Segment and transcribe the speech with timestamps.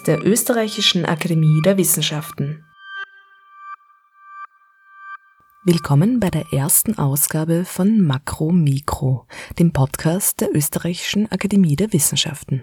[0.00, 2.64] Podcast der Österreichischen Akademie der Wissenschaften.
[5.64, 9.26] Willkommen bei der ersten Ausgabe von Makro Mikro,
[9.58, 12.62] dem Podcast der Österreichischen Akademie der Wissenschaften.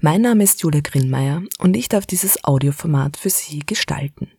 [0.00, 4.32] Mein Name ist Julia Grillmeier und ich darf dieses Audioformat für Sie gestalten.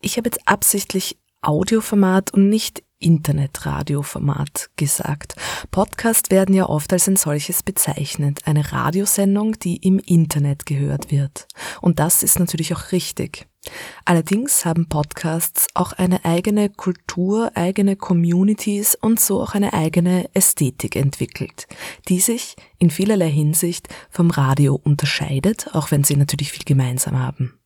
[0.00, 5.34] Ich habe jetzt absichtlich Audioformat und nicht Internetradioformat gesagt.
[5.70, 11.46] Podcast werden ja oft als ein solches bezeichnet, eine Radiosendung, die im Internet gehört wird.
[11.80, 13.46] Und das ist natürlich auch richtig.
[14.04, 20.96] Allerdings haben Podcasts auch eine eigene Kultur, eigene Communities und so auch eine eigene Ästhetik
[20.96, 21.66] entwickelt,
[22.08, 27.58] die sich in vielerlei Hinsicht vom Radio unterscheidet, auch wenn sie natürlich viel gemeinsam haben.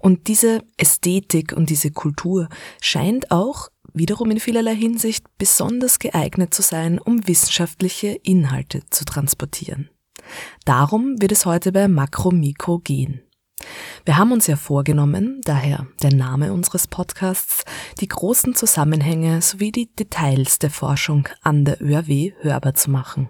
[0.00, 2.48] Und diese Ästhetik und diese Kultur
[2.80, 9.90] scheint auch wiederum in vielerlei Hinsicht besonders geeignet zu sein, um wissenschaftliche Inhalte zu transportieren.
[10.64, 13.22] Darum wird es heute bei Makro-Mikro gehen.
[14.04, 17.64] Wir haben uns ja vorgenommen, daher der Name unseres Podcasts,
[18.00, 23.28] die großen Zusammenhänge sowie die Details der Forschung an der ÖRW hörbar zu machen.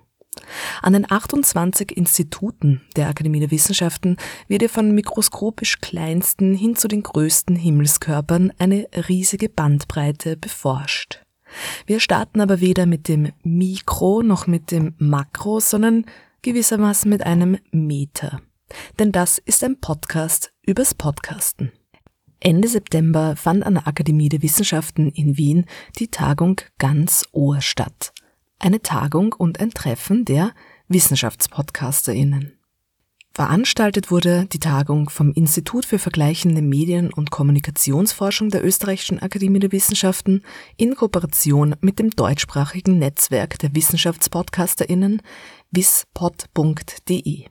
[0.83, 4.17] An den 28 Instituten der Akademie der Wissenschaften
[4.49, 11.23] wird ihr von mikroskopisch kleinsten hin zu den größten Himmelskörpern eine riesige Bandbreite beforscht.
[11.87, 16.05] Wir starten aber weder mit dem Mikro noch mit dem Makro, sondern
[16.43, 18.41] gewissermaßen mit einem Meter.
[18.99, 21.73] Denn das ist ein Podcast übers Podcasten.
[22.39, 25.67] Ende September fand an der Akademie der Wissenschaften in Wien
[25.99, 28.15] die Tagung Ganz Ohr statt
[28.61, 30.53] eine Tagung und ein Treffen der
[30.89, 32.57] WissenschaftspodcasterInnen.
[33.33, 39.73] Veranstaltet wurde die Tagung vom Institut für vergleichende Medien- und Kommunikationsforschung der Österreichischen Akademie der
[39.73, 40.43] Wissenschaften
[40.77, 45.23] in Kooperation mit dem deutschsprachigen Netzwerk der WissenschaftspodcasterInnen
[45.71, 47.47] wispod.de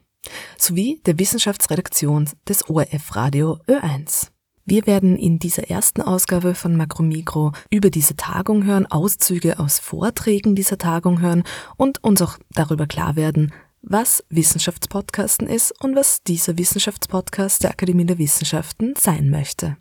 [0.58, 4.30] sowie der Wissenschaftsredaktion des ORF Radio Ö1.
[4.70, 10.54] Wir werden in dieser ersten Ausgabe von Makromikro über diese Tagung hören, Auszüge aus Vorträgen
[10.54, 11.42] dieser Tagung hören
[11.76, 18.06] und uns auch darüber klar werden, was Wissenschaftspodcasten ist und was dieser Wissenschaftspodcast der Akademie
[18.06, 19.76] der Wissenschaften sein möchte.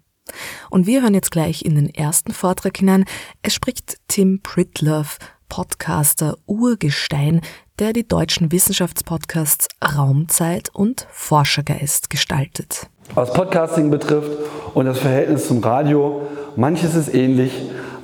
[0.71, 3.05] Und wir hören jetzt gleich in den ersten Vortrag hinein.
[3.43, 5.19] Es spricht Tim Pritloff,
[5.49, 7.41] Podcaster Urgestein,
[7.77, 14.31] der die deutschen Wissenschaftspodcasts Raumzeit und Forschergeist gestaltet was Podcasting betrifft
[14.73, 16.21] und das Verhältnis zum Radio.
[16.55, 17.51] Manches ist ähnlich,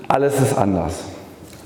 [0.07, 1.03] alles ist anders.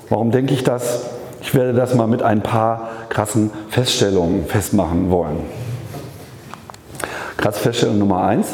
[0.10, 1.06] Warum denke ich das?
[1.42, 5.38] Ich werde das mal mit ein paar krassen Feststellungen festmachen wollen.
[7.38, 8.48] Krasse Feststellung Nummer eins.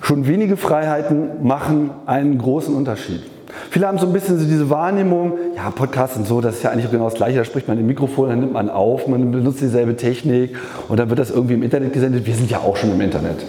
[0.00, 3.22] Schon wenige Freiheiten machen einen großen Unterschied.
[3.70, 6.70] Viele haben so ein bisschen so diese Wahrnehmung, ja, Podcast und so, das ist ja
[6.70, 7.38] eigentlich genau das Gleiche.
[7.38, 10.56] Da spricht man im Mikrofon, dann nimmt man auf, man benutzt dieselbe Technik
[10.88, 12.26] und dann wird das irgendwie im Internet gesendet.
[12.26, 13.44] Wir sind ja auch schon im Internet.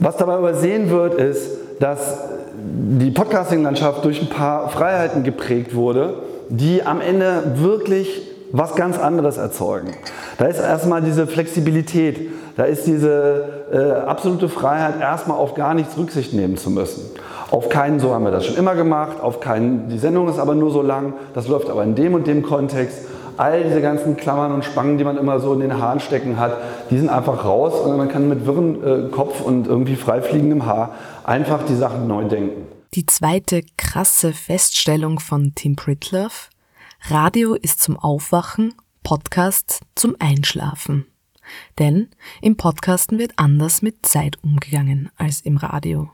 [0.00, 2.18] Was dabei übersehen wird, ist, dass
[2.54, 6.14] die Podcasting-Landschaft durch ein paar Freiheiten geprägt wurde,
[6.48, 9.92] die am Ende wirklich was ganz anderes erzeugen.
[10.38, 15.96] Da ist erstmal diese Flexibilität, da ist diese äh, absolute Freiheit, erstmal auf gar nichts
[15.98, 17.02] Rücksicht nehmen zu müssen.
[17.50, 20.54] Auf keinen, so haben wir das schon immer gemacht, auf keinen, die Sendung ist aber
[20.54, 23.00] nur so lang, das läuft aber in dem und dem Kontext
[23.40, 26.58] all diese ganzen Klammern und Spangen, die man immer so in den Haaren stecken hat,
[26.90, 30.94] die sind einfach raus und man kann mit wirrem äh, Kopf und irgendwie freifliegendem Haar
[31.24, 32.66] einfach die Sachen neu denken.
[32.92, 36.50] Die zweite krasse Feststellung von Tim Pritloff.
[37.08, 41.06] Radio ist zum Aufwachen, Podcast zum Einschlafen.
[41.78, 42.08] Denn
[42.42, 46.10] im Podcasten wird anders mit Zeit umgegangen als im Radio.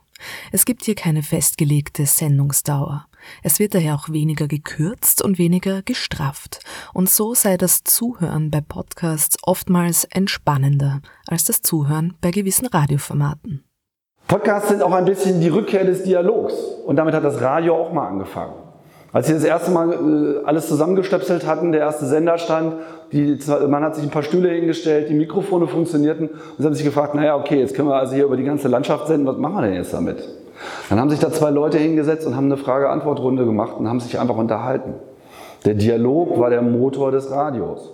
[0.53, 3.06] Es gibt hier keine festgelegte Sendungsdauer.
[3.42, 6.60] Es wird daher auch weniger gekürzt und weniger gestrafft.
[6.94, 13.64] Und so sei das Zuhören bei Podcasts oftmals entspannender als das Zuhören bei gewissen Radioformaten.
[14.28, 16.54] Podcasts sind auch ein bisschen die Rückkehr des Dialogs.
[16.84, 18.54] Und damit hat das Radio auch mal angefangen.
[19.12, 22.75] Als sie das erste Mal äh, alles zusammengestöpselt hatten, der erste Sender stand,
[23.12, 23.38] die,
[23.69, 27.14] man hat sich ein paar Stühle hingestellt, die Mikrofone funktionierten und sie haben sich gefragt,
[27.14, 29.62] naja, okay, jetzt können wir also hier über die ganze Landschaft senden, was machen wir
[29.62, 30.19] denn jetzt damit?
[30.88, 34.19] Dann haben sich da zwei Leute hingesetzt und haben eine Frage-Antwort-Runde gemacht und haben sich
[34.19, 34.94] einfach unterhalten.
[35.64, 37.93] Der Dialog war der Motor des Radios.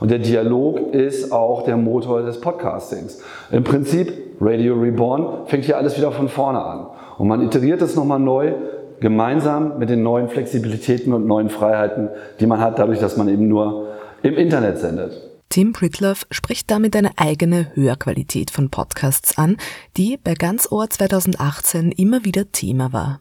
[0.00, 3.22] Und der Dialog ist auch der Motor des Podcastings.
[3.52, 6.86] Im Prinzip, Radio Reborn fängt hier alles wieder von vorne an.
[7.18, 8.52] Und man iteriert es nochmal neu,
[8.98, 12.08] gemeinsam mit den neuen Flexibilitäten und neuen Freiheiten,
[12.40, 13.88] die man hat, dadurch, dass man eben nur
[14.22, 15.31] im Internet sendet.
[15.52, 19.58] Tim Pritloff spricht damit eine eigene Hörqualität von Podcasts an,
[19.98, 23.20] die bei Ganz Ohr 2018 immer wieder Thema war.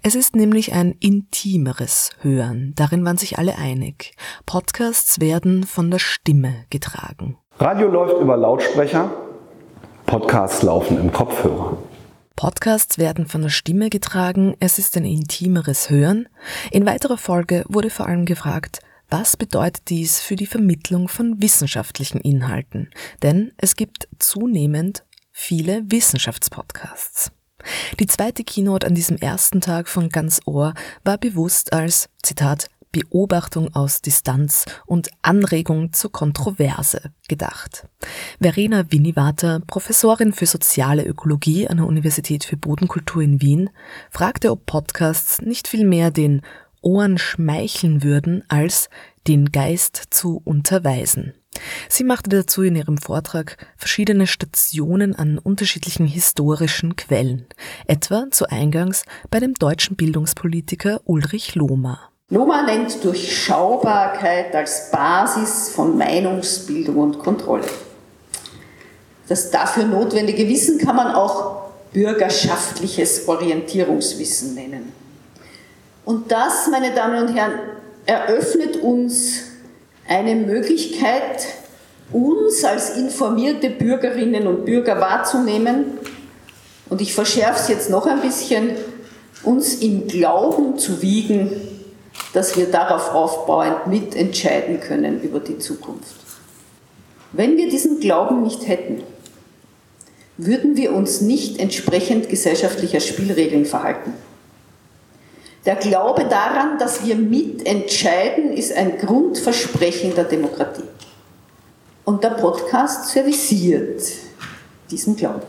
[0.00, 4.14] Es ist nämlich ein intimeres Hören, darin waren sich alle einig.
[4.46, 7.36] Podcasts werden von der Stimme getragen.
[7.58, 9.10] Radio läuft über Lautsprecher,
[10.06, 11.78] Podcasts laufen im Kopfhörer.
[12.36, 16.28] Podcasts werden von der Stimme getragen, es ist ein intimeres Hören.
[16.70, 18.82] In weiterer Folge wurde vor allem gefragt,
[19.12, 22.88] was bedeutet dies für die Vermittlung von wissenschaftlichen Inhalten?
[23.20, 27.30] Denn es gibt zunehmend viele Wissenschaftspodcasts.
[28.00, 30.72] Die zweite Keynote an diesem ersten Tag von Ganz Ohr
[31.04, 37.88] war bewusst als, Zitat, Beobachtung aus Distanz und Anregung zur Kontroverse gedacht.
[38.40, 43.70] Verena Winnivater, Professorin für soziale Ökologie an der Universität für Bodenkultur in Wien,
[44.10, 46.42] fragte, ob Podcasts nicht viel mehr den
[46.82, 48.90] Ohren schmeicheln würden, als
[49.26, 51.34] den Geist zu unterweisen.
[51.88, 57.46] Sie machte dazu in ihrem Vortrag verschiedene Stationen an unterschiedlichen historischen Quellen,
[57.86, 62.00] etwa zu Eingangs bei dem deutschen Bildungspolitiker Ulrich Lohmer.
[62.30, 67.66] Lohmer nennt Durchschaubarkeit als Basis von Meinungsbildung und Kontrolle.
[69.28, 75.01] Das dafür notwendige Wissen kann man auch bürgerschaftliches Orientierungswissen nennen.
[76.04, 77.58] Und das, meine Damen und Herren,
[78.06, 79.44] eröffnet uns
[80.08, 81.46] eine Möglichkeit,
[82.10, 85.98] uns als informierte Bürgerinnen und Bürger wahrzunehmen.
[86.90, 88.70] Und ich verschärfe es jetzt noch ein bisschen,
[89.44, 91.50] uns im Glauben zu wiegen,
[92.34, 96.14] dass wir darauf aufbauend mitentscheiden können über die Zukunft.
[97.32, 99.02] Wenn wir diesen Glauben nicht hätten,
[100.36, 104.12] würden wir uns nicht entsprechend gesellschaftlicher Spielregeln verhalten.
[105.64, 110.82] Der Glaube daran, dass wir mitentscheiden, ist ein Grundversprechen der Demokratie.
[112.04, 114.02] Und der Podcast servisiert
[114.90, 115.42] diesen Glauben.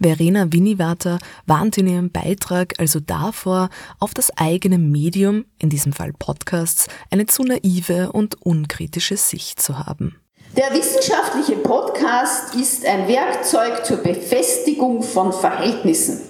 [0.00, 3.68] Verena Winnivater warnt in ihrem Beitrag also davor,
[3.98, 9.78] auf das eigene Medium, in diesem Fall Podcasts, eine zu naive und unkritische Sicht zu
[9.78, 10.20] haben.
[10.56, 16.29] Der wissenschaftliche Podcast ist ein Werkzeug zur Befestigung von Verhältnissen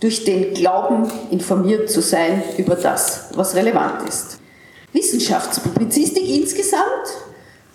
[0.00, 4.38] durch den Glauben, informiert zu sein über das, was relevant ist.
[4.92, 6.82] Wissenschaftspublizistik insgesamt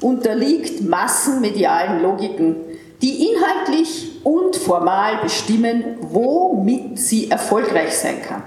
[0.01, 2.55] unterliegt massenmedialen Logiken,
[3.01, 8.43] die inhaltlich und formal bestimmen, womit sie erfolgreich sein kann.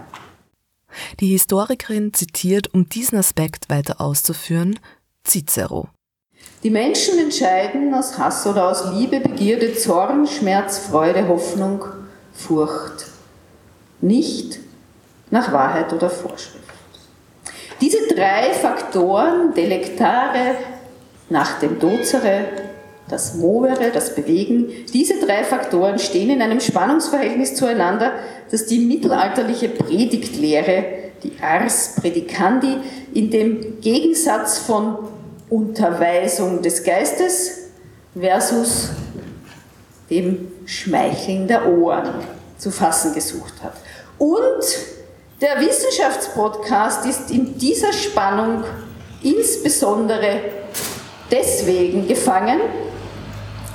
[1.19, 4.79] Die Historikerin zitiert, um diesen Aspekt weiter auszuführen,
[5.27, 5.89] Cicero.
[6.63, 11.85] Die Menschen entscheiden aus Hass oder aus Liebe, Begierde, Zorn, Schmerz, Freude, Hoffnung,
[12.33, 13.14] Furcht
[14.05, 14.59] nicht
[15.31, 16.63] nach Wahrheit oder Vorschrift.
[17.81, 20.57] Diese drei Faktoren, Delektare,
[21.31, 22.45] nach dem Dozere,
[23.09, 28.13] das Movere, das Bewegen, diese drei Faktoren stehen in einem Spannungsverhältnis zueinander,
[28.51, 30.85] das die mittelalterliche Predigtlehre,
[31.23, 32.77] die Ars Predicandi,
[33.13, 34.99] in dem Gegensatz von
[35.51, 37.69] Unterweisung des Geistes
[38.19, 38.91] versus
[40.11, 42.15] dem Schmeicheln der Ohren
[42.59, 43.75] zu fassen gesucht hat.
[44.19, 44.65] Und
[45.41, 48.65] der Wissenschaftspodcast ist in dieser Spannung
[49.23, 50.41] insbesondere
[51.31, 52.61] deswegen gefangen,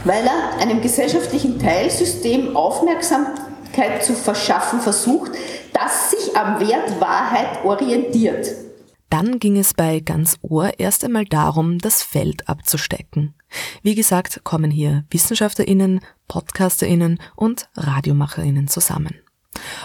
[0.06, 5.32] weil er einem gesellschaftlichen Teilsystem Aufmerksamkeit zu verschaffen versucht,
[5.74, 8.48] das sich am Wert Wahrheit orientiert.
[9.10, 13.34] Dann ging es bei ganz Ohr erst einmal darum, das Feld abzustecken.
[13.82, 19.16] Wie gesagt, kommen hier Wissenschaftlerinnen, Podcasterinnen und Radiomacherinnen zusammen.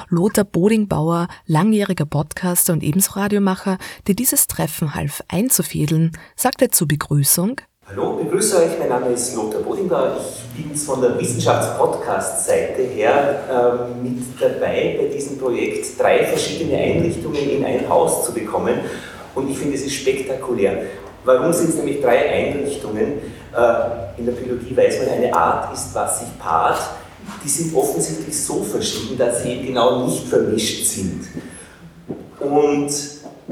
[0.08, 7.60] Lothar Bodingbauer, langjähriger Podcaster und ebenso Radiomacher, der dieses Treffen half einzufädeln, sagte zur Begrüßung,
[7.86, 8.78] Hallo, begrüße euch.
[8.78, 10.16] Mein Name ist Lothar Bodingbauer.
[10.16, 17.50] Ich bin von der Wissenschaftspodcast-Seite her äh, mit dabei, bei diesem Projekt drei verschiedene Einrichtungen
[17.50, 18.78] in ein Haus zu bekommen.
[19.34, 20.84] Und ich finde, es ist spektakulär.
[21.24, 23.18] Warum sind es nämlich drei Einrichtungen?
[23.54, 26.80] Äh, in der Biologie weiß man, eine Art ist, was sich paart
[27.42, 31.26] die sind offensichtlich so verschieden, dass sie genau nicht vermischt sind.
[32.40, 32.90] Und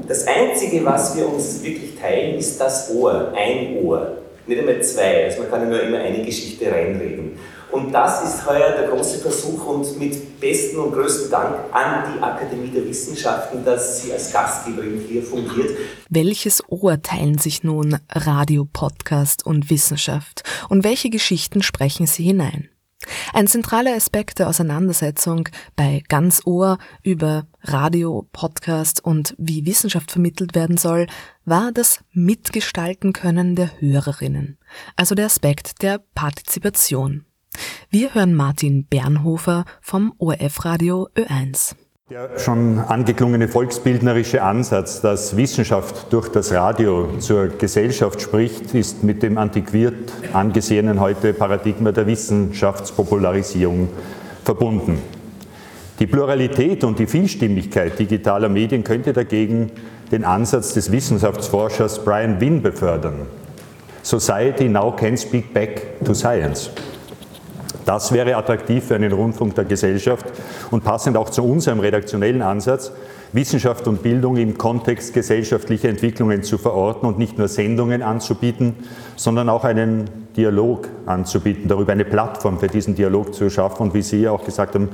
[0.09, 4.19] das Einzige, was wir uns wirklich teilen, ist das Ohr, ein Ohr.
[4.47, 7.39] Nicht einmal zwei, also man kann nur immer eine Geschichte reinreden.
[7.71, 12.23] Und das ist heuer der große Versuch und mit besten und größten Dank an die
[12.23, 15.71] Akademie der Wissenschaften, dass sie als Gastgeberin hier fungiert.
[16.11, 20.43] Welches Ohr teilen sich nun Radio, Podcast und Wissenschaft?
[20.69, 22.69] Und welche Geschichten sprechen sie hinein?
[23.33, 30.55] Ein zentraler Aspekt der Auseinandersetzung bei Ganz Ohr über Radio, Podcast und wie Wissenschaft vermittelt
[30.55, 31.07] werden soll,
[31.45, 34.59] war das Mitgestalten können der Hörerinnen,
[34.97, 37.25] also der Aspekt der Partizipation.
[37.91, 41.75] Wir hören Martin Bernhofer vom ORF Radio Ö1.
[42.13, 49.23] Der schon angeklungene volksbildnerische Ansatz, dass Wissenschaft durch das Radio zur Gesellschaft spricht, ist mit
[49.23, 53.89] dem antiquiert angesehenen heute Paradigma der Wissenschaftspopularisierung
[54.45, 54.99] verbunden.
[56.01, 59.71] Die Pluralität und die Vielstimmigkeit digitaler Medien könnte dagegen
[60.11, 63.27] den Ansatz des Wissenschaftsforschers Brian Wynne befördern.
[64.03, 66.69] Society now can speak back to science.
[67.85, 70.27] Das wäre attraktiv für einen Rundfunk der Gesellschaft
[70.71, 72.93] und passend auch zu unserem redaktionellen Ansatz,
[73.33, 78.75] Wissenschaft und Bildung im Kontext gesellschaftlicher Entwicklungen zu verorten und nicht nur Sendungen anzubieten,
[79.17, 83.85] sondern auch einen Dialog anzubieten, darüber eine Plattform für diesen Dialog zu schaffen.
[83.85, 84.91] Und wie Sie ja auch gesagt haben,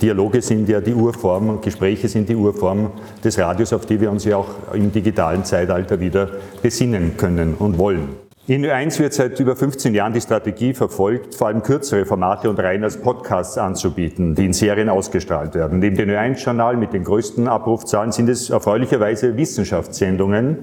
[0.00, 2.90] Dialoge sind ja die Urform und Gespräche sind die Urform
[3.24, 6.28] des Radios, auf die wir uns ja auch im digitalen Zeitalter wieder
[6.62, 8.25] besinnen können und wollen.
[8.48, 12.60] In Ö1 wird seit über 15 Jahren die Strategie verfolgt, vor allem kürzere Formate und
[12.60, 15.80] rein als Podcasts anzubieten, die in Serien ausgestrahlt werden.
[15.80, 20.58] Neben dem Ö1-Journal mit den größten Abrufzahlen sind es erfreulicherweise Wissenschaftssendungen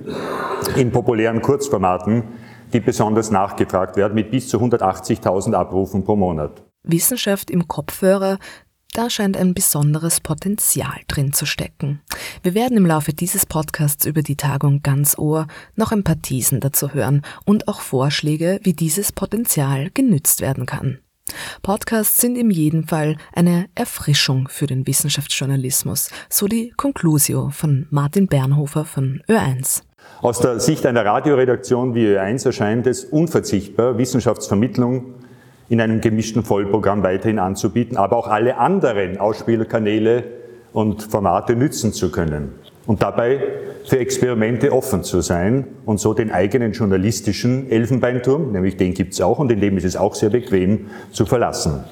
[0.78, 2.24] in populären Kurzformaten,
[2.72, 6.64] die besonders nachgefragt werden, mit bis zu 180.000 Abrufen pro Monat.
[6.84, 8.38] Wissenschaft im Kopfhörer
[8.94, 12.02] da scheint ein besonderes Potenzial drin zu stecken.
[12.44, 16.60] Wir werden im Laufe dieses Podcasts über die Tagung ganz Ohr noch ein paar Thesen
[16.60, 21.00] dazu hören und auch Vorschläge, wie dieses Potenzial genützt werden kann.
[21.62, 28.28] Podcasts sind in jedem Fall eine Erfrischung für den Wissenschaftsjournalismus, so die Conclusio von Martin
[28.28, 29.82] Bernhofer von Ö1.
[30.22, 35.16] Aus der Sicht einer Radioredaktion wie Ö1 erscheint es unverzichtbar, Wissenschaftsvermittlung
[35.74, 40.24] in einem gemischten Vollprogramm weiterhin anzubieten, aber auch alle anderen Ausspielkanäle
[40.72, 42.52] und Formate nützen zu können
[42.86, 43.42] und dabei
[43.84, 49.22] für Experimente offen zu sein und so den eigenen journalistischen Elfenbeinturm, nämlich den gibt es
[49.22, 51.84] auch und in dem ist es auch sehr bequem, zu verlassen.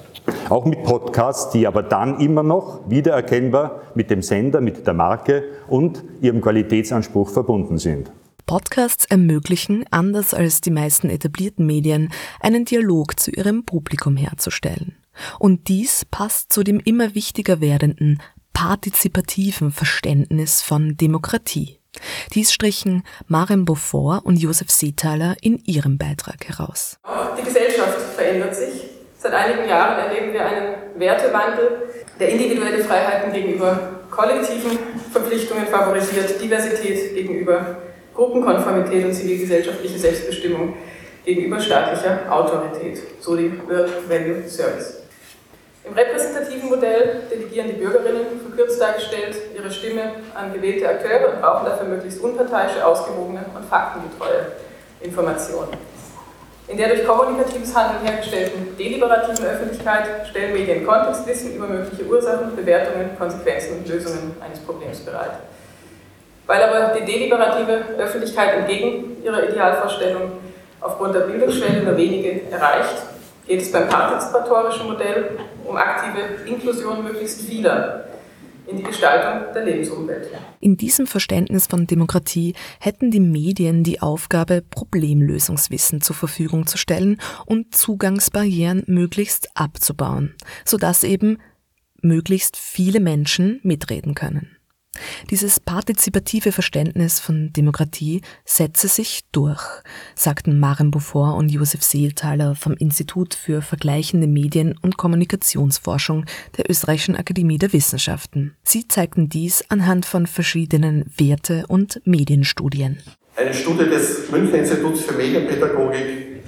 [0.50, 5.44] Auch mit Podcasts, die aber dann immer noch wiedererkennbar mit dem Sender, mit der Marke
[5.68, 8.12] und ihrem Qualitätsanspruch verbunden sind.
[8.52, 14.98] Podcasts ermöglichen, anders als die meisten etablierten Medien, einen Dialog zu ihrem Publikum herzustellen.
[15.40, 21.80] Und dies passt zu dem immer wichtiger werdenden partizipativen Verständnis von Demokratie.
[22.34, 27.00] Dies strichen Maren Beaufort und Josef Seethaler in ihrem Beitrag heraus.
[27.40, 28.82] Die Gesellschaft verändert sich.
[29.18, 31.84] Seit einigen Jahren erleben wir einen Wertewandel,
[32.20, 34.78] der individuelle Freiheiten gegenüber kollektiven
[35.10, 37.78] Verpflichtungen favorisiert, Diversität gegenüber
[38.16, 40.74] Gruppenkonformität und zivilgesellschaftliche Selbstbestimmung
[41.24, 45.02] gegenüber staatlicher Autorität, so die World Value Service.
[45.84, 51.66] Im repräsentativen Modell delegieren die Bürgerinnen, verkürzt dargestellt, ihre Stimme an gewählte Akteure und brauchen
[51.66, 54.52] dafür möglichst unparteiische, ausgewogene und faktengetreue
[55.02, 55.72] Informationen.
[56.68, 63.18] In der durch kommunikatives Handeln hergestellten deliberativen Öffentlichkeit stellen Medien Kontextwissen über mögliche Ursachen, Bewertungen,
[63.18, 65.32] Konsequenzen und Lösungen eines Problems bereit.
[66.48, 70.32] Weil aber die deliberative Öffentlichkeit entgegen ihrer Idealvorstellung
[70.80, 73.04] aufgrund der Bildungsschwelle nur wenige erreicht,
[73.48, 78.06] geht es beim partizipatorischen Modell um aktive Inklusion möglichst vieler
[78.68, 80.30] in die Gestaltung der Lebensumwelt.
[80.60, 87.20] In diesem Verständnis von Demokratie hätten die Medien die Aufgabe, Problemlösungswissen zur Verfügung zu stellen
[87.46, 91.40] und Zugangsbarrieren möglichst abzubauen, sodass eben
[92.02, 94.56] möglichst viele Menschen mitreden können.
[95.30, 99.62] Dieses partizipative Verständnis von Demokratie setze sich durch,
[100.16, 106.26] sagten Maren Beaufort und Josef Seelthaler vom Institut für vergleichende Medien- und Kommunikationsforschung
[106.58, 108.56] der Österreichischen Akademie der Wissenschaften.
[108.64, 112.98] Sie zeigten dies anhand von verschiedenen Werte- und Medienstudien.
[113.38, 116.42] Eine Studie des Münchner Instituts für Medienpädagogik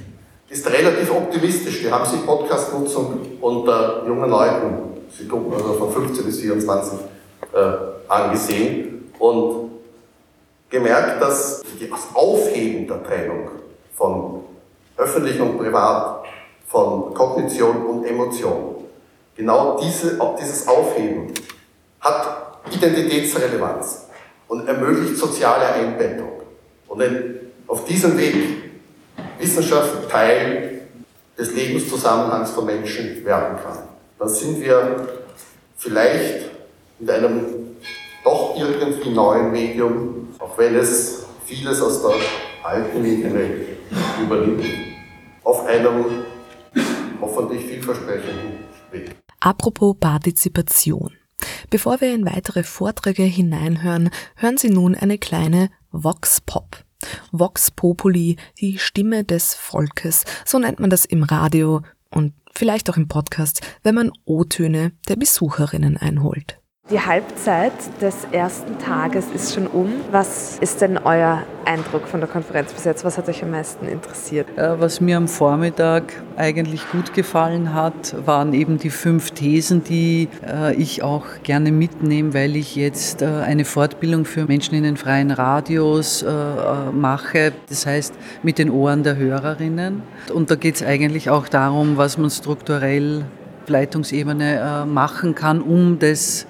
[0.50, 1.82] ist relativ optimistisch.
[1.82, 7.00] Die haben sich Podcast-Nutzung unter jungen Leuten, sie gucken also von 15 bis 24,
[7.54, 9.72] äh, angesehen und
[10.70, 13.50] gemerkt, dass das Aufheben der Trennung
[13.96, 14.44] von
[14.98, 16.24] öffentlich und privat,
[16.68, 18.86] von Kognition und Emotion,
[19.36, 21.32] genau diese, dieses Aufheben
[22.00, 24.08] hat Identitätsrelevanz
[24.48, 26.42] und ermöglicht soziale Einbettung.
[26.88, 27.04] Und
[27.68, 28.36] auf diesem Weg
[29.40, 30.82] Wissenschaft Teil
[31.38, 33.80] des Lebenszusammenhangs von Menschen werden kann.
[34.20, 35.08] Dann sind wir
[35.78, 36.50] vielleicht
[37.00, 37.63] mit einem
[38.24, 42.16] doch irgendwie neuen Medium, auch wenn es vieles aus der
[42.64, 43.78] alten Medienwelt
[44.22, 44.66] übernimmt,
[45.44, 46.06] auf einem
[47.22, 48.60] hoffentlich vielversprechenden
[48.92, 49.16] Weg.
[49.40, 51.12] Apropos Partizipation.
[51.70, 56.84] Bevor wir in weitere Vorträge hineinhören, hören Sie nun eine kleine Vox Pop.
[57.32, 62.96] Vox Populi, die Stimme des Volkes, so nennt man das im Radio und vielleicht auch
[62.96, 66.63] im Podcast, wenn man O-Töne der Besucherinnen einholt.
[66.90, 67.72] Die Halbzeit
[68.02, 69.94] des ersten Tages ist schon um.
[70.12, 73.06] Was ist denn euer Eindruck von der Konferenz bis jetzt?
[73.06, 74.48] Was hat euch am meisten interessiert?
[74.58, 80.28] Äh, was mir am Vormittag eigentlich gut gefallen hat, waren eben die fünf Thesen, die
[80.46, 84.98] äh, ich auch gerne mitnehme, weil ich jetzt äh, eine Fortbildung für Menschen in den
[84.98, 86.26] freien Radios
[86.92, 87.54] mache.
[87.70, 88.14] Das heißt,
[88.44, 90.04] mit den Ohren der Hörerinnen.
[90.34, 93.24] Und da geht es eigentlich auch darum, was man strukturell
[93.68, 96.46] Leitungsebene machen kann, um das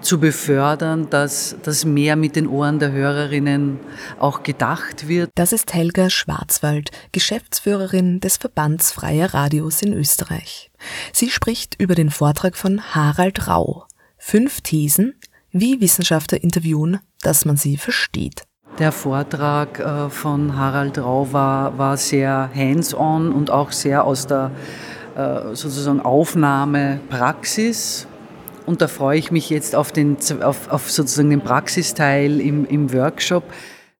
[0.00, 3.80] zu befördern, dass das mehr mit den Ohren der Hörerinnen
[4.18, 5.30] auch gedacht wird.
[5.34, 10.70] Das ist Helga Schwarzwald, Geschäftsführerin des Verbands Freier Radios in Österreich.
[11.12, 13.86] Sie spricht über den Vortrag von Harald Rau.
[14.16, 15.14] Fünf Thesen,
[15.50, 18.44] wie Wissenschaftler interviewen, dass man sie versteht.
[18.78, 24.52] Der Vortrag äh, von Harald Rau war, war sehr hands-on und auch sehr aus der
[25.16, 28.06] äh, sozusagen Aufnahmepraxis
[28.68, 32.92] und da freue ich mich jetzt auf, den, auf, auf sozusagen den Praxisteil im, im
[32.92, 33.42] Workshop.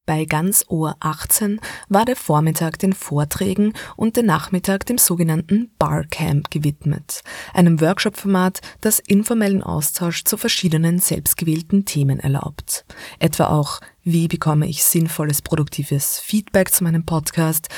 [0.04, 1.58] Bei Ganz Ohr 18
[1.88, 7.22] war der Vormittag den Vorträgen und der Nachmittag dem sogenannten Barcamp gewidmet,
[7.52, 12.84] einem Workshop-Format, das informellen Austausch zu verschiedenen selbstgewählten Themen erlaubt.
[13.18, 17.68] Etwa auch, wie bekomme ich sinnvolles, produktives Feedback zu meinem Podcast,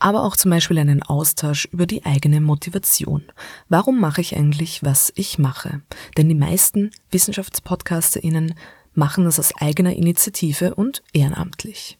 [0.00, 3.22] aber auch zum Beispiel einen Austausch über die eigene Motivation.
[3.68, 5.82] Warum mache ich eigentlich, was ich mache?
[6.16, 8.54] Denn die meisten WissenschaftspodcasterInnen
[8.94, 11.98] machen das aus eigener Initiative und ehrenamtlich.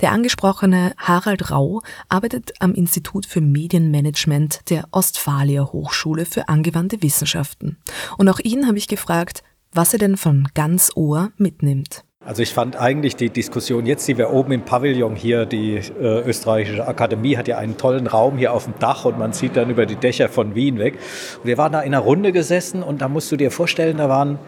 [0.00, 7.78] Der angesprochene Harald Rau arbeitet am Institut für Medienmanagement der Ostfalia Hochschule für angewandte Wissenschaften.
[8.18, 9.42] Und auch ihn habe ich gefragt,
[9.72, 12.04] was er denn von ganz Ohr mitnimmt.
[12.24, 16.20] Also ich fand eigentlich die Diskussion jetzt, die wir oben im Pavillon hier, die äh,
[16.20, 19.70] österreichische Akademie hat ja einen tollen Raum hier auf dem Dach und man sieht dann
[19.70, 20.98] über die Dächer von Wien weg.
[21.38, 24.08] Und wir waren da in einer Runde gesessen und da musst du dir vorstellen, da
[24.08, 24.38] waren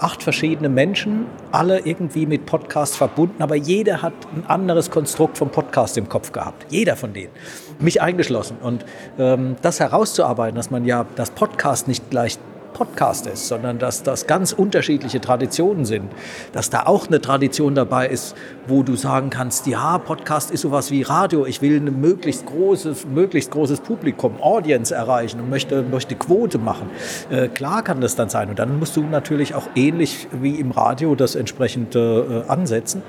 [0.00, 5.50] acht verschiedene Menschen, alle irgendwie mit Podcast verbunden, aber jeder hat ein anderes Konstrukt vom
[5.50, 6.66] Podcast im Kopf gehabt.
[6.70, 7.30] Jeder von denen.
[7.78, 8.56] Mich eingeschlossen.
[8.60, 8.84] Und
[9.16, 12.38] ähm, das herauszuarbeiten, dass man ja das Podcast nicht gleich
[12.72, 16.10] Podcast ist, sondern dass das ganz unterschiedliche Traditionen sind.
[16.52, 18.34] Dass da auch eine Tradition dabei ist,
[18.66, 21.46] wo du sagen kannst, ja, Podcast ist sowas wie Radio.
[21.46, 26.90] Ich will ein möglichst großes, möglichst großes Publikum, Audience erreichen und möchte, möchte Quote machen.
[27.30, 28.48] Äh, klar kann das dann sein.
[28.50, 33.02] Und dann musst du natürlich auch ähnlich wie im Radio das entsprechend äh, ansetzen.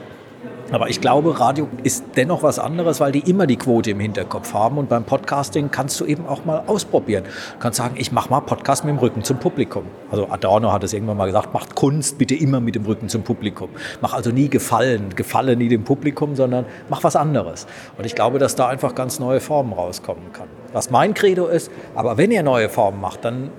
[0.74, 4.56] Aber ich glaube, Radio ist dennoch was anderes, weil die immer die Quote im Hinterkopf
[4.56, 4.80] haben.
[4.80, 7.26] Und beim Podcasting kannst du eben auch mal ausprobieren.
[7.26, 9.84] Du kannst sagen, ich mache mal Podcast mit dem Rücken zum Publikum.
[10.10, 13.22] Also Adorno hat es irgendwann mal gesagt, macht Kunst bitte immer mit dem Rücken zum
[13.22, 13.70] Publikum.
[14.02, 17.68] Mach also nie Gefallen, Gefalle nie dem Publikum, sondern mach was anderes.
[18.00, 20.48] Und ich glaube, dass da einfach ganz neue Formen rauskommen kann.
[20.72, 23.52] Was mein Credo ist, aber wenn ihr neue Formen macht, dann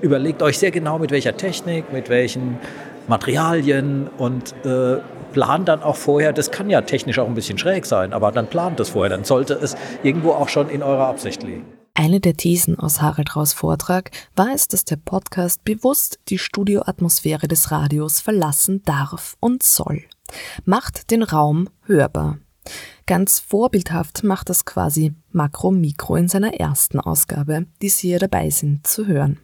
[0.00, 2.56] überlegt euch sehr genau, mit welcher Technik, mit welchen
[3.08, 5.00] Materialien und äh,
[5.32, 8.46] plant dann auch vorher, das kann ja technisch auch ein bisschen schräg sein, aber dann
[8.46, 11.64] plant es vorher, dann sollte es irgendwo auch schon in eurer Absicht liegen.
[11.94, 17.48] Eine der Thesen aus Harald Raus Vortrag war es, dass der Podcast bewusst die Studioatmosphäre
[17.48, 20.02] des Radios verlassen darf und soll.
[20.64, 22.38] Macht den Raum hörbar.
[23.06, 28.48] Ganz vorbildhaft macht das quasi Makro Mikro in seiner ersten Ausgabe, die Sie hier dabei
[28.48, 29.40] sind, zu hören.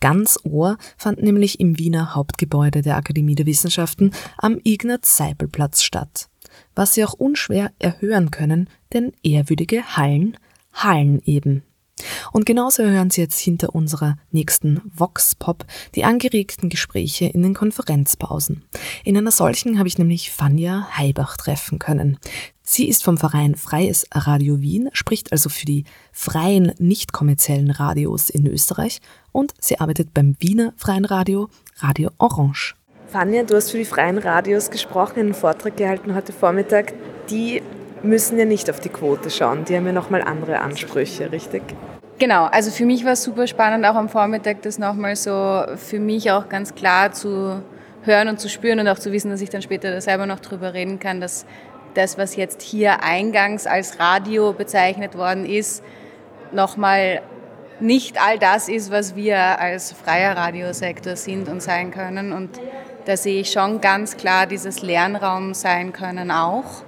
[0.00, 6.28] Ganz Ohr fand nämlich im Wiener Hauptgebäude der Akademie der Wissenschaften am Ignaz-Seipel-Platz statt.
[6.74, 10.36] Was Sie auch unschwer erhören können, denn ehrwürdige Hallen,
[10.72, 11.62] Hallen eben.
[12.32, 17.54] Und genauso hören Sie jetzt hinter unserer nächsten Vox Pop die angeregten Gespräche in den
[17.54, 18.64] Konferenzpausen.
[19.04, 22.18] In einer solchen habe ich nämlich Fania Heibach treffen können.
[22.62, 28.28] Sie ist vom Verein Freies Radio Wien, spricht also für die freien, nicht kommerziellen Radios
[28.28, 29.00] in Österreich
[29.32, 32.74] und sie arbeitet beim Wiener Freien Radio, Radio Orange.
[33.06, 36.92] Fania, du hast für die freien Radios gesprochen, einen Vortrag gehalten heute Vormittag.
[37.30, 37.62] Die
[38.02, 39.64] müssen ja nicht auf die Quote schauen.
[39.64, 41.62] Die haben ja nochmal andere Ansprüche, richtig?
[42.18, 46.00] Genau, also für mich war es super spannend, auch am Vormittag das nochmal so für
[46.00, 47.62] mich auch ganz klar zu
[48.02, 50.74] hören und zu spüren und auch zu wissen, dass ich dann später selber noch drüber
[50.74, 51.46] reden kann, dass
[51.94, 55.82] das, was jetzt hier eingangs als Radio bezeichnet worden ist,
[56.52, 57.22] nochmal
[57.80, 62.32] nicht all das ist, was wir als freier Radiosektor sind und sein können.
[62.32, 62.60] Und
[63.04, 66.82] da sehe ich schon ganz klar dieses Lernraum sein können auch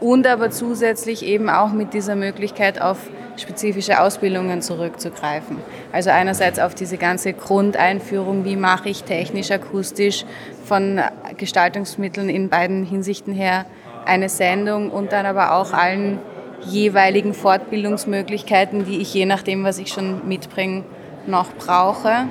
[0.00, 2.98] und aber zusätzlich eben auch mit dieser Möglichkeit auf
[3.36, 5.58] spezifische Ausbildungen zurückzugreifen.
[5.92, 10.24] Also einerseits auf diese ganze Grundeinführung, wie mache ich technisch, akustisch
[10.64, 11.00] von
[11.36, 13.66] Gestaltungsmitteln in beiden Hinsichten her
[14.06, 16.18] eine Sendung und dann aber auch allen
[16.62, 20.84] jeweiligen Fortbildungsmöglichkeiten, die ich je nachdem, was ich schon mitbringe,
[21.26, 22.28] noch brauche.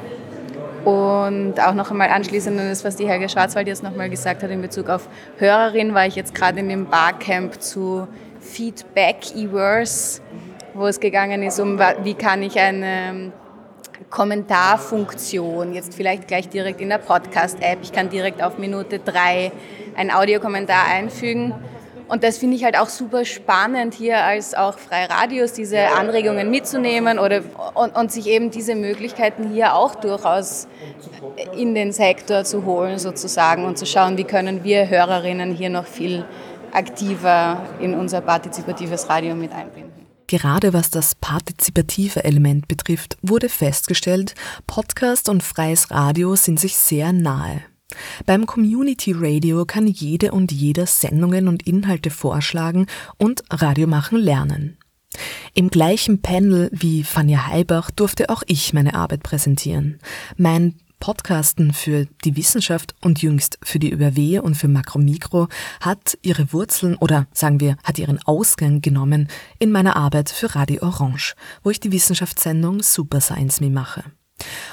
[0.86, 4.50] Und auch noch einmal anschließend an das, was die Helga Schwarzwald jetzt nochmal gesagt hat
[4.50, 8.08] in Bezug auf Hörerin, war ich jetzt gerade in dem Barcamp zu
[8.40, 10.22] Feedback E-Verse,
[10.74, 13.32] wo es gegangen ist um, wie kann ich eine
[14.10, 19.52] Kommentarfunktion, jetzt vielleicht gleich direkt in der Podcast-App, ich kann direkt auf Minute drei
[19.96, 21.54] ein Audiokommentar einfügen
[22.10, 26.50] und das finde ich halt auch super spannend, hier als auch Freie Radios diese Anregungen
[26.50, 27.42] mitzunehmen oder,
[27.76, 30.68] und, und sich eben diese Möglichkeiten hier auch durchaus
[31.56, 35.86] in den Sektor zu holen sozusagen und zu schauen, wie können wir Hörerinnen hier noch
[35.86, 36.26] viel
[36.74, 39.90] aktiver in unser partizipatives Radio mit einbinden.
[40.28, 44.36] Gerade was das partizipative Element betrifft, wurde festgestellt,
[44.68, 47.62] Podcast und freies Radio sind sich sehr nahe.
[48.26, 54.78] Beim Community Radio kann jede und jeder Sendungen und Inhalte vorschlagen und Radiomachen lernen.
[55.54, 60.00] Im gleichen Panel wie Fanja Heibach durfte auch ich meine Arbeit präsentieren.
[60.38, 65.48] Mein Podcasten für die Wissenschaft und jüngst für die ÜBW und für Makromikro
[65.80, 70.84] hat ihre Wurzeln oder sagen wir, hat ihren Ausgang genommen in meiner Arbeit für Radio
[70.84, 74.04] Orange, wo ich die Wissenschaftssendung Super Science Me mache.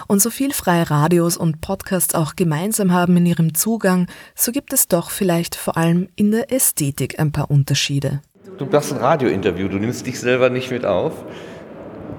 [0.06, 4.72] Und so viel freie Radios und Podcasts auch gemeinsam haben in ihrem Zugang, so gibt
[4.72, 8.20] es doch vielleicht vor allem in der Ästhetik ein paar Unterschiede.
[8.58, 11.24] Du machst ein Radiointerview, du nimmst dich selber nicht mit auf.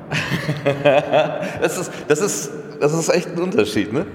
[1.62, 4.06] das, ist, das, ist, das ist echt ein Unterschied, ne?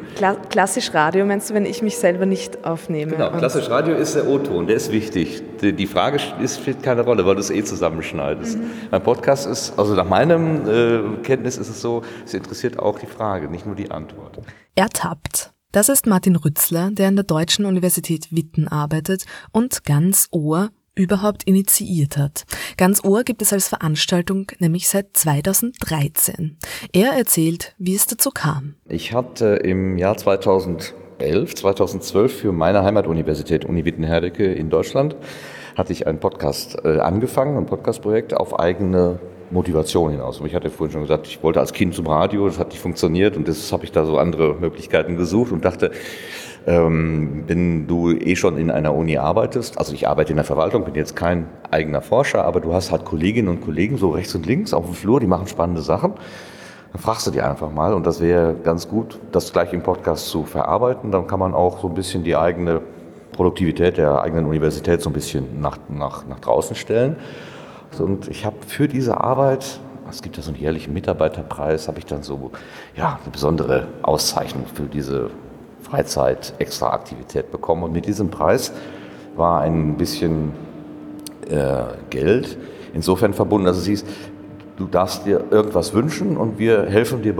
[0.48, 3.12] klassisch Radio meinst du, wenn ich mich selber nicht aufnehme?
[3.12, 5.42] Genau, klassisch Radio ist der O-Ton, der ist wichtig.
[5.60, 8.58] Die, die Frage ist, spielt keine Rolle, weil du es eh zusammenschneidest.
[8.58, 8.70] Mhm.
[8.90, 13.06] Mein Podcast ist, also nach meinem äh, Kenntnis ist es so, es interessiert auch die
[13.06, 14.38] Frage, nicht nur die Antwort.
[14.74, 15.52] Ertappt.
[15.72, 21.44] Das ist Martin Rützler, der an der Deutschen Universität Witten arbeitet und ganz Ohr überhaupt
[21.44, 22.44] initiiert hat.
[22.76, 26.58] Ganz Ohr gibt es als Veranstaltung nämlich seit 2013.
[26.92, 28.74] Er erzählt, wie es dazu kam.
[28.88, 35.16] Ich hatte im Jahr 2011, 2012 für meine Heimatuniversität Uni Wittenherdecke in Deutschland
[35.76, 39.18] hatte ich einen Podcast äh, angefangen, ein Podcastprojekt auf eigene
[39.50, 40.40] Motivation hinaus.
[40.40, 42.80] Und ich hatte vorhin schon gesagt, ich wollte als Kind zum Radio, das hat nicht
[42.80, 45.92] funktioniert und das habe ich da so andere Möglichkeiten gesucht und dachte,
[46.66, 50.84] ähm, wenn du eh schon in einer Uni arbeitest, also ich arbeite in der Verwaltung,
[50.84, 54.46] bin jetzt kein eigener Forscher, aber du hast halt Kolleginnen und Kollegen so rechts und
[54.46, 56.12] links auf dem Flur, die machen spannende Sachen.
[56.92, 60.28] Dann fragst du die einfach mal und das wäre ganz gut, das gleich im Podcast
[60.28, 61.10] zu verarbeiten.
[61.10, 62.82] Dann kann man auch so ein bisschen die eigene
[63.32, 67.16] Produktivität der eigenen Universität so ein bisschen nach, nach, nach draußen stellen.
[67.98, 72.06] Und ich habe für diese Arbeit, es gibt ja so einen jährlichen Mitarbeiterpreis, habe ich
[72.06, 72.50] dann so
[72.94, 75.30] ja, eine besondere Auszeichnung für diese
[75.92, 77.82] Freizeit-Extra-Aktivität bekommen.
[77.82, 78.72] Und mit diesem Preis
[79.36, 80.52] war ein bisschen
[81.50, 82.56] äh, Geld
[82.94, 84.04] insofern verbunden, dass es hieß,
[84.76, 87.34] du darfst dir irgendwas wünschen und wir helfen dir,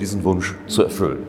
[0.00, 1.26] diesen Wunsch zu erfüllen.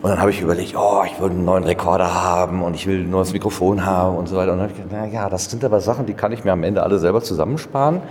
[0.00, 3.00] Und dann habe ich überlegt, oh, ich will einen neuen Rekorder haben und ich will
[3.00, 4.52] ein neues Mikrofon haben und so weiter.
[4.52, 6.62] Und dann habe ich gedacht, naja, das sind aber Sachen, die kann ich mir am
[6.62, 8.02] Ende alle selber zusammensparen.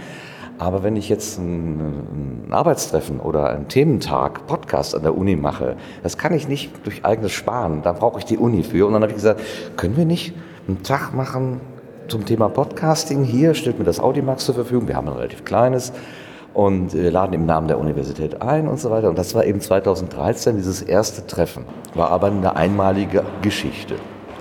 [0.59, 5.75] Aber wenn ich jetzt ein, ein Arbeitstreffen oder einen Thementag, Podcast an der Uni mache,
[6.01, 7.83] das kann ich nicht durch eigenes Sparen.
[7.83, 8.87] Da brauche ich die Uni für.
[8.87, 9.41] Und dann habe ich gesagt,
[9.75, 10.33] können wir nicht
[10.67, 11.61] einen Tag machen
[12.07, 13.23] zum Thema Podcasting?
[13.23, 14.87] Hier stellt mir das Audimax zur Verfügung.
[14.87, 15.93] Wir haben ein relativ kleines
[16.55, 19.09] und wir laden im Namen der Universität ein und so weiter.
[19.09, 21.65] Und das war eben 2013 dieses erste Treffen.
[21.93, 23.93] War aber eine einmalige Geschichte,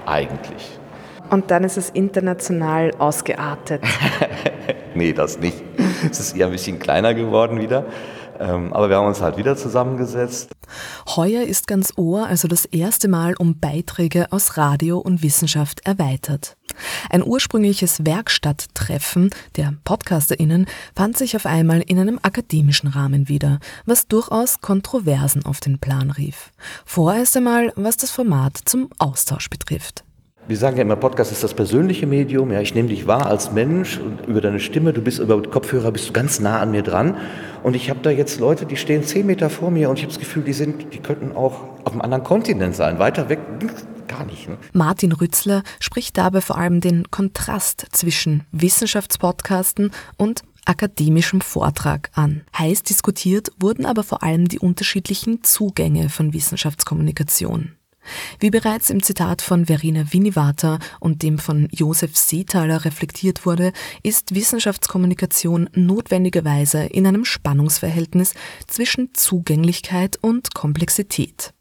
[0.07, 0.79] eigentlich.
[1.29, 3.83] Und dann ist es international ausgeartet.
[4.94, 5.62] nee, das nicht.
[6.11, 7.87] Es ist eher ein bisschen kleiner geworden wieder.
[8.38, 10.50] Ähm, aber wir haben uns halt wieder zusammengesetzt.
[11.16, 16.56] Heuer ist ganz Ohr also das erste Mal um Beiträge aus Radio und Wissenschaft erweitert.
[17.09, 24.09] Ein ursprüngliches Werkstatttreffen der PodcasterInnen fand sich auf einmal in einem akademischen Rahmen wieder, was
[24.09, 26.52] durchaus Kontroversen auf den Plan rief.
[26.85, 30.06] Vorerst einmal, was das Format zum Austausch betrifft.
[30.48, 32.52] Wir sagen ja immer, Podcast ist das persönliche Medium.
[32.52, 34.92] Ja, ich nehme dich wahr als Mensch und über deine Stimme.
[34.92, 37.16] Du bist über Kopfhörer, bist du ganz nah an mir dran.
[37.64, 40.12] Und ich habe da jetzt Leute, die stehen zehn Meter vor mir und ich habe
[40.12, 43.40] das Gefühl, die sind, die könnten auch auf einem anderen Kontinent sein, weiter weg.
[44.06, 44.48] Gar nicht.
[44.48, 44.56] Ne?
[44.72, 52.42] Martin Rützler spricht dabei vor allem den Kontrast zwischen Wissenschaftspodcasten und akademischem Vortrag an.
[52.56, 57.72] Heiß diskutiert wurden aber vor allem die unterschiedlichen Zugänge von Wissenschaftskommunikation.
[58.40, 64.35] Wie bereits im Zitat von Verena Winnivater und dem von Josef Seethaler reflektiert wurde, ist
[64.35, 68.35] Wissenschaftskommunikation notwendigerweise in einem Spannungsverhältnis
[68.66, 71.53] zwischen Zugänglichkeit und Komplexität.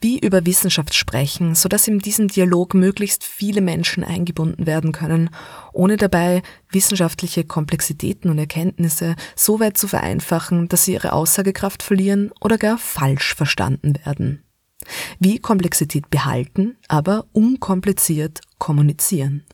[0.00, 5.30] Wie über Wissenschaft sprechen, sodass in diesem Dialog möglichst viele Menschen eingebunden werden können,
[5.72, 12.32] ohne dabei wissenschaftliche Komplexitäten und Erkenntnisse so weit zu vereinfachen, dass sie ihre Aussagekraft verlieren
[12.40, 14.42] oder gar falsch verstanden werden.
[15.18, 19.44] Wie Komplexität behalten, aber unkompliziert kommunizieren.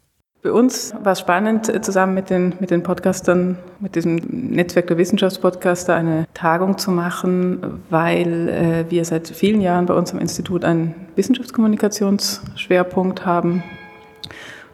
[0.40, 4.86] Für uns war es spannend, äh, zusammen mit den, mit den Podcastern, mit diesem Netzwerk
[4.86, 10.20] der Wissenschaftspodcaster eine Tagung zu machen, weil äh, wir seit vielen Jahren bei uns am
[10.20, 13.64] Institut einen Wissenschaftskommunikationsschwerpunkt haben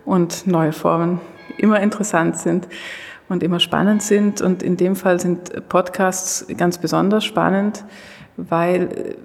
[0.04, 1.18] und neue Formen
[1.56, 2.68] immer interessant sind
[3.30, 4.42] und immer spannend sind.
[4.42, 7.86] Und in dem Fall sind Podcasts ganz besonders spannend,
[8.36, 9.16] weil,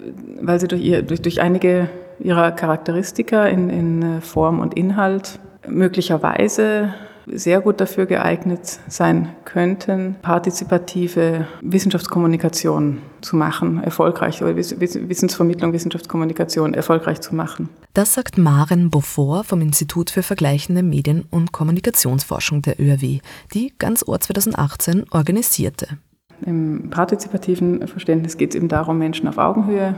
[0.41, 5.39] weil sie durch, ihr, durch, durch einige ihrer Charakteristika in, in äh, Form und Inhalt
[5.67, 6.93] möglicherweise
[7.31, 17.21] sehr gut dafür geeignet sein könnten, partizipative Wissenschaftskommunikation zu machen, erfolgreich, oder Wissensvermittlung, Wissenschaftskommunikation erfolgreich
[17.21, 17.69] zu machen.
[17.93, 23.19] Das sagt Maren Beaufort vom Institut für vergleichende Medien- und Kommunikationsforschung der ÖRW,
[23.53, 25.99] die ganz Ohr 2018 organisierte.
[26.45, 29.95] Im partizipativen Verständnis geht es eben darum, Menschen auf Augenhöhe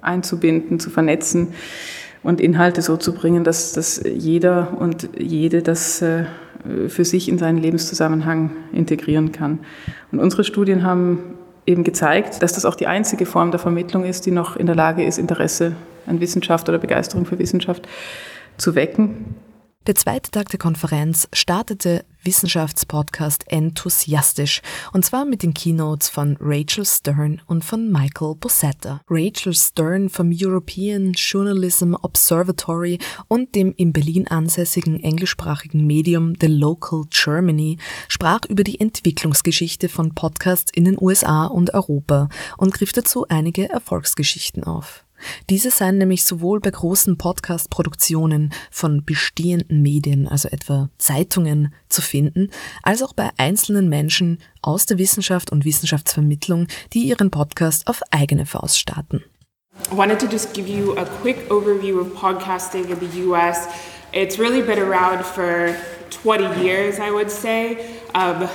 [0.00, 1.48] einzubinden, zu vernetzen
[2.22, 6.24] und Inhalte so zu bringen, dass, dass jeder und jede das äh,
[6.88, 9.60] für sich in seinen Lebenszusammenhang integrieren kann.
[10.12, 11.18] Und unsere Studien haben
[11.66, 14.74] eben gezeigt, dass das auch die einzige Form der Vermittlung ist, die noch in der
[14.74, 15.74] Lage ist, Interesse
[16.06, 17.88] an Wissenschaft oder Begeisterung für Wissenschaft
[18.56, 19.34] zu wecken.
[19.88, 26.84] Der zweite Tag der Konferenz startete Wissenschaftspodcast enthusiastisch und zwar mit den Keynotes von Rachel
[26.86, 29.00] Stern und von Michael Bossetta.
[29.10, 37.02] Rachel Stern vom European Journalism Observatory und dem in Berlin ansässigen englischsprachigen Medium The Local
[37.10, 43.26] Germany sprach über die Entwicklungsgeschichte von Podcasts in den USA und Europa und griff dazu
[43.28, 45.01] einige Erfolgsgeschichten auf.
[45.50, 52.50] Diese seien nämlich sowohl bei großen Podcast-Produktionen von bestehenden Medien, also etwa Zeitungen, zu finden,
[52.82, 58.46] als auch bei einzelnen Menschen aus der Wissenschaft und Wissenschaftsvermittlung, die ihren Podcast auf eigene
[58.46, 59.22] Faust starten.
[59.90, 63.68] I wanted to just give you a quick overview of podcasting in the US.
[64.12, 65.74] It's really been around for
[66.10, 67.78] 20 years, I would say.
[68.14, 68.48] Um,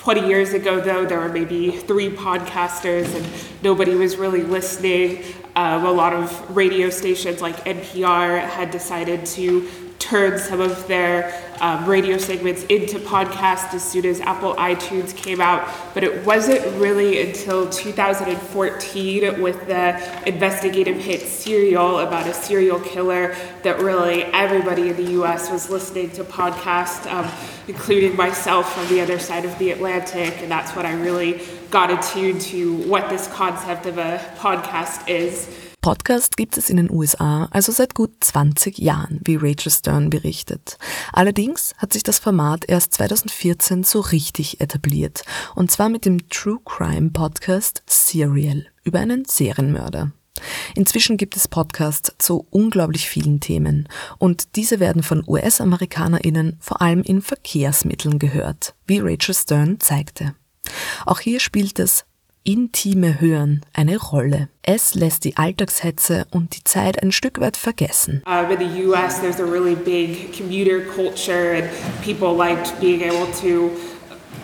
[0.00, 3.26] 20 years ago, though, there were maybe three podcasters and
[3.62, 5.22] nobody was really listening.
[5.60, 9.68] Um, a lot of radio stations like NPR had decided to
[9.98, 15.38] turn some of their um, radio segments into podcasts as soon as Apple iTunes came
[15.38, 15.68] out.
[15.92, 23.36] But it wasn't really until 2014 with the investigative hit Serial about a serial killer
[23.62, 27.30] that really everybody in the US was listening to podcasts, um,
[27.68, 30.40] including myself from the other side of the Atlantic.
[30.40, 35.48] And that's what I really got attuned to what this concept of a podcast is.
[35.80, 40.76] Podcast gibt es in den USA also seit gut 20 Jahren, wie Rachel Stern berichtet.
[41.12, 45.22] Allerdings hat sich das Format erst 2014 so richtig etabliert,
[45.54, 50.12] und zwar mit dem True Crime Podcast Serial über einen Serienmörder.
[50.74, 57.02] Inzwischen gibt es Podcasts zu unglaublich vielen Themen und diese werden von US-Amerikanerinnen vor allem
[57.02, 60.34] in Verkehrsmitteln gehört, wie Rachel Stern zeigte.
[61.06, 62.04] Auch hier spielt das
[62.42, 64.48] intime Hören eine Rolle.
[64.62, 68.22] Es lässt die Alltagshetze und die Zeit ein Stück weit vergessen.
[68.26, 71.68] Uh, in the US there's a really big commuter culture and
[72.02, 73.70] people liked being able to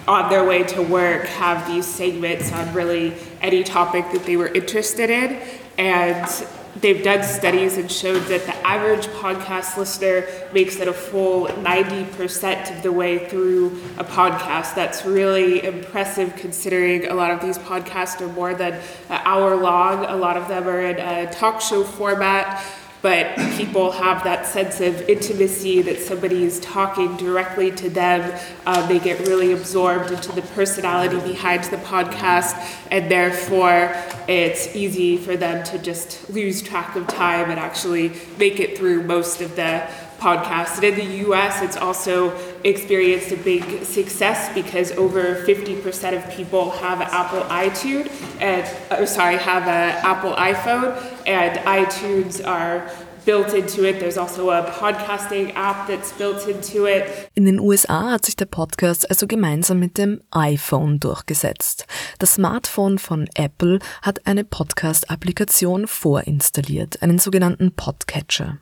[0.06, 4.52] on their way to work have these segments on really any topic that they were
[4.54, 5.38] interested in
[5.78, 6.46] and
[6.80, 12.76] they've done studies and showed that the average podcast listener makes it a full 90%
[12.76, 14.74] of the way through a podcast.
[14.74, 20.04] That's really impressive considering a lot of these podcasts are more than an hour long.
[20.04, 22.64] A lot of them are in a talk show format
[23.06, 28.36] but people have that sense of intimacy that somebody is talking directly to them.
[28.66, 32.56] Uh, they get really absorbed into the personality behind the podcast,
[32.90, 33.94] and therefore
[34.26, 39.04] it's easy for them to just lose track of time and actually make it through
[39.04, 40.76] most of the podcast.
[40.76, 46.70] And in the US, it's also experienced a big success because over 50% of people
[46.70, 52.88] have Apple iTunes and, or sorry, have an Apple iPhone, and iTunes are
[53.26, 53.98] built into it.
[53.98, 57.04] There's also a podcasting app that's built into it.
[57.34, 61.86] In den USA hat sich der Podcast also gemeinsam mit dem iPhone durchgesetzt.
[62.18, 68.58] Das Smartphone von Apple hat eine Podcast-Applikation vorinstalliert, einen sogenannten Podcatcher.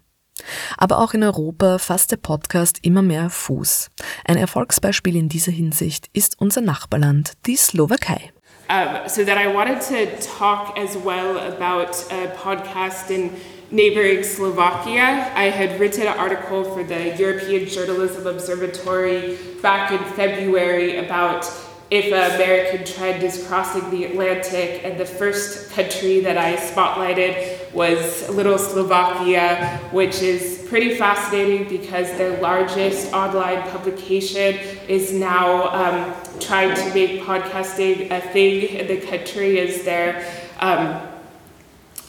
[0.76, 3.90] Aber auch in Europa fasst der Podcast immer mehr Fuß.
[4.24, 8.32] Ein Erfolgsbeispiel in dieser Hinsicht ist unser Nachbarland, die Slowakei.
[8.70, 10.06] Um, so that I wanted to
[10.38, 13.30] talk as well about a podcast in
[13.70, 15.30] neighboring Slovakia.
[15.34, 21.44] I had written an article for the European Journalism Observatory back in February about
[21.90, 27.72] if an American trend is crossing the Atlantic, and the first country that I spotlighted
[27.72, 36.14] was Little Slovakia, which is pretty fascinating because their largest online publication is now um,
[36.40, 40.26] trying to make podcasting a thing in the country as their,
[40.60, 41.00] um,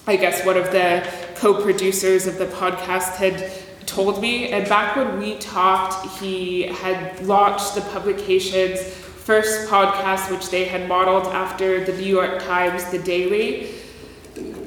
[0.07, 3.51] I guess, one of the co producers of the podcast had
[3.85, 4.49] told me.
[4.49, 8.79] And back when we talked, he had launched the publication's
[9.25, 13.71] first podcast, which they had modeled after the New York Times, The Daily.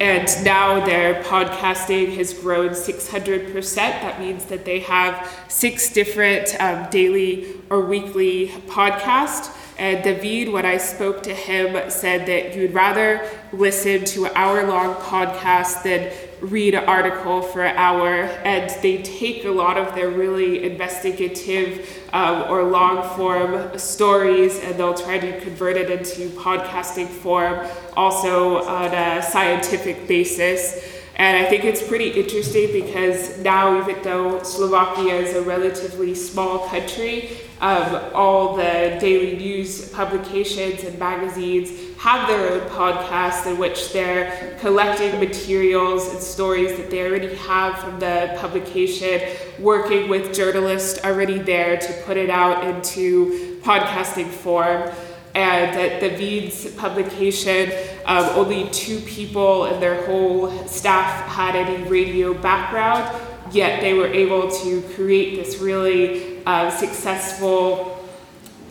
[0.01, 3.75] And now their podcasting has grown 600%.
[3.75, 9.55] That means that they have six different um, daily or weekly podcasts.
[9.77, 14.67] And David, when I spoke to him, said that you'd rather listen to an hour
[14.67, 18.23] long podcast than read an article for an hour.
[18.43, 24.77] And they take a lot of their really investigative um, or long form stories and
[24.77, 30.95] they'll try to convert it into podcasting form, also on a scientific basis.
[31.15, 36.65] And I think it's pretty interesting because now, even though Slovakia is a relatively small
[36.69, 43.91] country, um, all the daily news publications and magazines have their own podcasts in which
[43.91, 49.19] they're collecting materials and stories that they already have from the publication,
[49.59, 54.89] working with journalists already there to put it out into podcasting form.
[55.35, 57.69] And at the Veeds publication,
[58.05, 63.13] um, only two people in their whole staff had any radio background,
[63.51, 67.98] yet they were able to create this really uh, successful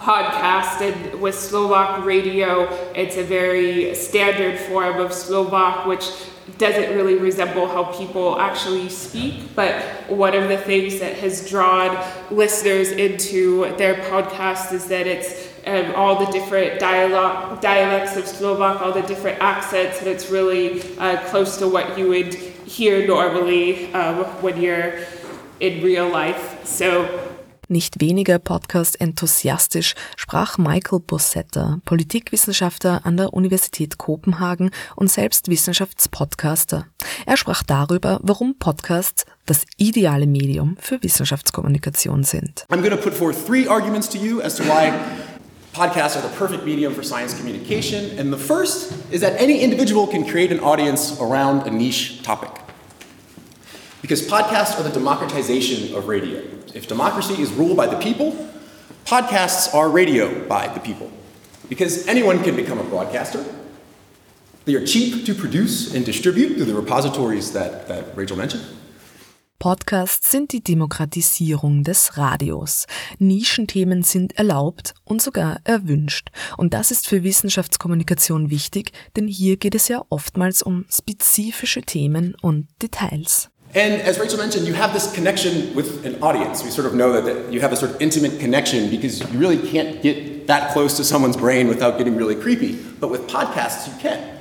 [0.08, 6.08] podcast and with Slovak radio it's a very standard form of Slovak which
[6.56, 11.92] doesn't really resemble how people actually speak but one of the things that has drawn
[12.30, 18.80] listeners into their podcast is that it's um, all the different dialogue, dialects of Slovak,
[18.80, 23.92] all the different accents, and it's really uh, close to what you would hear normally
[23.92, 25.00] um, when you're
[25.60, 26.64] in real life.
[26.64, 27.27] So
[27.70, 36.86] Nicht weniger Podcast-enthusiastisch sprach Michael Bossetta, Politikwissenschaftler an der Universität Kopenhagen und selbst Wissenschaftspodcaster.
[37.26, 42.64] Er sprach darüber, warum Podcasts das ideale Medium für Wissenschaftskommunikation sind.
[42.70, 44.90] I'm going to put forth three arguments to you as to why
[45.74, 48.18] podcasts are the perfect medium for science communication.
[48.18, 52.67] And the first is that any individual can create an audience around a niche topic.
[54.00, 56.42] Because podcasts are the democratization of radio.
[56.74, 58.36] If democracy is ruled by the people,
[59.04, 61.10] podcasts are radio by the people.
[61.68, 63.44] Because anyone can become a broadcaster.
[64.64, 68.64] They are cheap to produce and distribute through the repositories that, that Rachel mentioned.
[69.58, 72.86] Podcasts sind die Demokratisierung des Radios.
[73.18, 76.28] Nischenthemen sind erlaubt und sogar erwünscht.
[76.56, 82.36] Und das ist für Wissenschaftskommunikation wichtig, denn hier geht es ja oftmals um spezifische Themen
[82.40, 83.50] und Details.
[83.74, 86.64] And as Rachel mentioned, you have this connection with an audience.
[86.64, 89.38] We sort of know that, that, you have a sort of intimate connection because you
[89.38, 92.76] really can't get that close to someone's brain without getting really creepy.
[92.98, 94.36] But with podcasts, you can.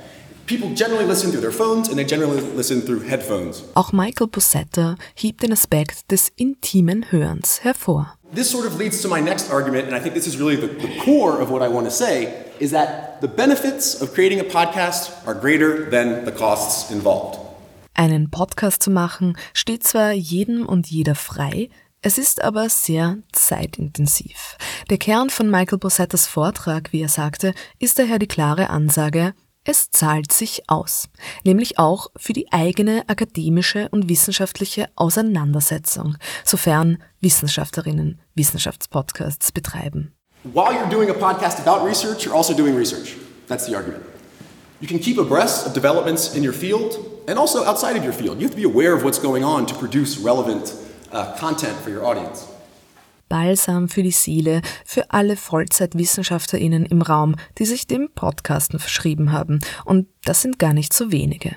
[0.46, 3.64] People generally listen through their phones and they generally listen through headphones.
[3.76, 8.16] Auch Michael Bossetta hebt den Aspekt des intimen Hörens hervor.
[8.32, 10.68] This sort of leads to my next argument, and I think this is really the,
[10.68, 14.44] the core of what I want to say, is that the benefits of creating a
[14.44, 17.47] podcast are greater than the costs involved.
[17.98, 21.68] Einen Podcast zu machen steht zwar jedem und jeder frei,
[22.00, 24.56] es ist aber sehr zeitintensiv.
[24.88, 29.34] Der Kern von Michael Bossettas Vortrag, wie er sagte, ist daher die klare Ansage,
[29.64, 31.08] es zahlt sich aus,
[31.42, 40.14] nämlich auch für die eigene akademische und wissenschaftliche Auseinandersetzung, sofern Wissenschaftlerinnen Wissenschaftspodcasts betreiben.
[40.44, 43.16] While you're doing a podcast about research, you're also doing research.
[43.48, 44.17] That's the argument.
[44.80, 48.38] You can keep abreast of developments in your field and also outside of your field.
[48.38, 50.72] You have to be aware of what's going on to produce relevant
[51.12, 52.46] uh, content for your audience.
[53.28, 59.60] Balsam für die Seele für alle Vollzeitwissenschaftlerinnen im Raum, die sich dem Podcasten verschrieben haben.
[59.84, 61.56] Und das sind gar nicht so wenige.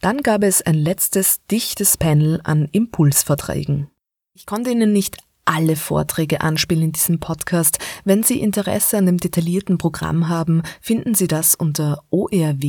[0.00, 3.88] Dann gab es ein letztes dichtes Panel an Impulsvorträgen.
[4.34, 7.78] Ich konnte Ihnen nicht alle Vorträge anspielen in diesem Podcast.
[8.04, 12.62] Wenn Sie Interesse an dem detaillierten Programm haben, finden Sie das unter orw.ac.at.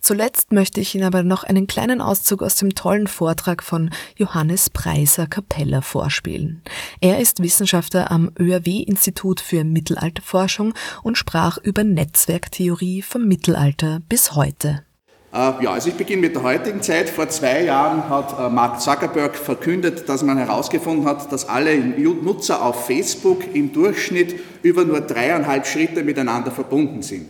[0.00, 4.70] Zuletzt möchte ich Ihnen aber noch einen kleinen Auszug aus dem tollen Vortrag von Johannes
[4.70, 6.62] Preiser Capella vorspielen.
[7.00, 14.82] Er ist Wissenschaftler am ÖRW-Institut für Mittelalterforschung und sprach über Netzwerktheorie vom Mittelalter bis heute.
[15.30, 17.10] Uh, ja, also ich beginne mit der heutigen Zeit.
[17.10, 22.64] Vor zwei Jahren hat uh, Mark Zuckerberg verkündet, dass man herausgefunden hat, dass alle Nutzer
[22.64, 27.26] auf Facebook im Durchschnitt über nur dreieinhalb Schritte miteinander verbunden sind.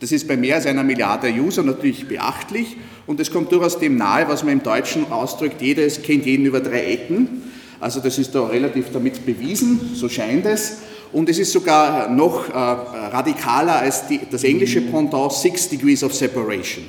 [0.00, 2.76] Das ist bei mehr als einer Milliarde User natürlich beachtlich
[3.06, 6.58] und es kommt durchaus dem nahe, was man im Deutschen ausdrückt, jeder kennt jeden über
[6.58, 7.42] drei Ecken.
[7.78, 10.78] Also das ist da relativ damit bewiesen, so scheint es.
[11.12, 16.14] Und es ist sogar noch äh, radikaler als die, das englische Pendant Six Degrees of
[16.14, 16.84] Separation,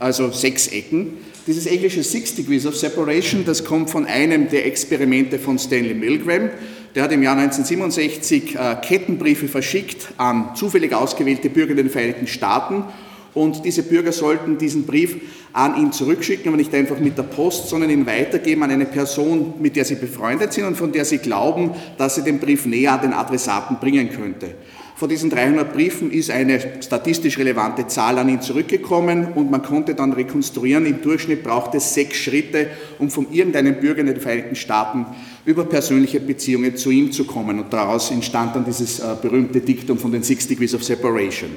[0.00, 1.18] also sechs Ecken.
[1.46, 6.50] Dieses englische Six Degrees of Separation, das kommt von einem der Experimente von Stanley Milgram.
[6.94, 12.26] Der hat im Jahr 1967 äh, Kettenbriefe verschickt an zufällig ausgewählte Bürger in den Vereinigten
[12.26, 12.84] Staaten
[13.32, 15.16] und diese Bürger sollten diesen Brief
[15.52, 19.54] an ihn zurückschicken, aber nicht einfach mit der Post, sondern ihn weitergeben an eine Person,
[19.60, 22.92] mit der sie befreundet sind und von der sie glauben, dass sie den Brief näher
[22.92, 24.54] an den Adressaten bringen könnte.
[25.00, 29.94] Von diesen 300 Briefen ist eine statistisch relevante Zahl an ihn zurückgekommen und man konnte
[29.94, 32.66] dann rekonstruieren, im Durchschnitt braucht es sechs Schritte,
[32.98, 35.06] um von irgendeinem Bürger in den Vereinigten Staaten
[35.46, 37.60] über persönliche Beziehungen zu ihm zu kommen.
[37.60, 41.48] Und daraus entstand dann dieses äh, berühmte Diktum von den Six Degrees of Separation.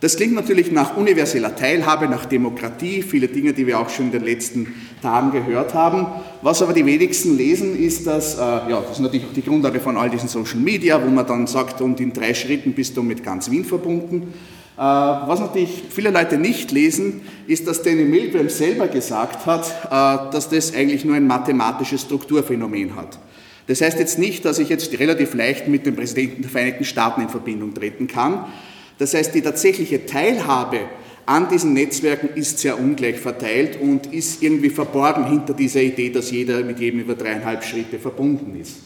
[0.00, 4.12] Das klingt natürlich nach universeller Teilhabe, nach Demokratie, viele Dinge, die wir auch schon in
[4.12, 4.72] den letzten
[5.02, 6.06] Tagen gehört haben.
[6.40, 9.80] Was aber die wenigsten lesen, ist, dass, äh, ja, das ist natürlich auch die Grundlage
[9.80, 13.02] von all diesen Social Media, wo man dann sagt, und in drei Schritten bist du
[13.02, 14.34] mit ganz Wien verbunden.
[14.76, 20.30] Äh, was natürlich viele Leute nicht lesen, ist, dass Danny Milgram selber gesagt hat, äh,
[20.32, 23.18] dass das eigentlich nur ein mathematisches Strukturphänomen hat.
[23.66, 27.20] Das heißt jetzt nicht, dass ich jetzt relativ leicht mit dem Präsidenten der Vereinigten Staaten
[27.20, 28.44] in Verbindung treten kann,
[28.98, 30.80] das heißt, die tatsächliche Teilhabe
[31.26, 36.30] an diesen Netzwerken ist sehr ungleich verteilt und ist irgendwie verborgen hinter dieser Idee, dass
[36.30, 38.76] jeder mit jedem über dreieinhalb Schritte verbunden ist.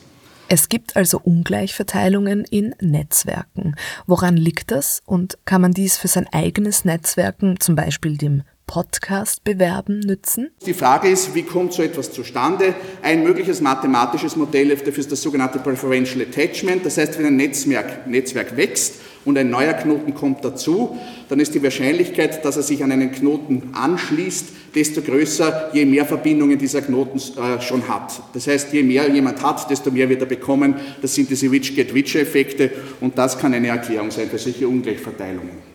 [0.49, 3.75] Es gibt also Ungleichverteilungen in Netzwerken.
[4.07, 9.45] Woran liegt das und kann man dies für sein eigenes Netzwerken, zum Beispiel dem Podcast
[9.45, 10.51] bewerben nützen?
[10.67, 12.75] Die Frage ist, wie kommt so etwas zustande?
[13.03, 16.85] Ein mögliches mathematisches Modell dafür ist das sogenannte Preferential Attachment.
[16.85, 18.95] Das heißt, wenn ein Netzwerk, Netzwerk wächst,
[19.25, 20.99] und ein neuer Knoten kommt dazu,
[21.29, 26.05] dann ist die Wahrscheinlichkeit, dass er sich an einen Knoten anschließt, desto größer, je mehr
[26.05, 28.21] Verbindungen dieser Knoten äh, schon hat.
[28.33, 30.75] Das heißt, je mehr jemand hat, desto mehr wird er bekommen.
[31.01, 32.71] Das sind diese Rich-Get-Rich-Effekte
[33.01, 35.73] und das kann eine Erklärung sein für solche Ungleichverteilungen.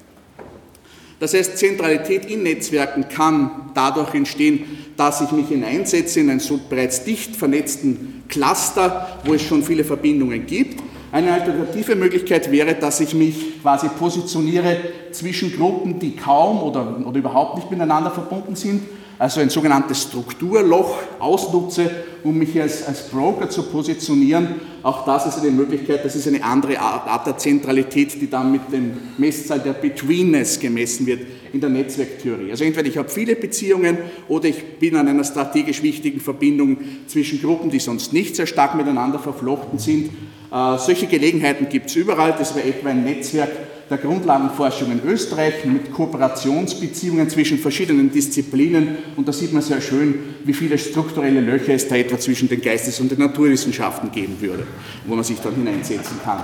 [1.20, 4.66] Das heißt, Zentralität in Netzwerken kann dadurch entstehen,
[4.98, 9.84] dass ich mich hineinsetze in einen so bereits dicht vernetzten Cluster, wo es schon viele
[9.84, 10.80] Verbindungen gibt
[11.12, 14.78] eine alternative Möglichkeit wäre, dass ich mich quasi positioniere
[15.12, 18.84] zwischen Gruppen, die kaum oder, oder überhaupt nicht miteinander verbunden sind,
[19.20, 21.90] also ein sogenanntes Strukturloch ausnutze,
[22.24, 24.56] um mich als, als Broker zu positionieren.
[24.84, 28.72] Auch das ist eine Möglichkeit, das ist eine andere Art der Zentralität, die dann mit
[28.72, 32.52] dem Messzahl der Betweenness gemessen wird in der Netzwerktheorie.
[32.52, 33.98] Also entweder ich habe viele Beziehungen
[34.28, 36.78] oder ich bin an einer strategisch wichtigen Verbindung
[37.08, 40.12] zwischen Gruppen, die sonst nicht sehr stark miteinander verflochten sind
[40.52, 42.36] äh, solche Gelegenheiten gibt es überall.
[42.38, 43.50] Das war etwa ein Netzwerk
[43.90, 48.98] der Grundlagenforschung in Österreich mit Kooperationsbeziehungen zwischen verschiedenen Disziplinen.
[49.16, 52.62] Und da sieht man sehr schön, wie viele strukturelle Löcher es da etwa zwischen den
[52.62, 54.68] Geistes- und den Naturwissenschaften geben würde,
[55.06, 56.44] wo man sich dann hineinsetzen kann.